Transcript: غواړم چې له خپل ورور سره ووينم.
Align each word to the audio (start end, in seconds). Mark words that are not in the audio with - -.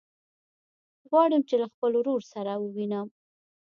غواړم 1.09 1.41
چې 1.49 1.55
له 1.61 1.67
خپل 1.73 1.91
ورور 1.95 2.21
سره 2.33 2.51
ووينم. 2.61 3.07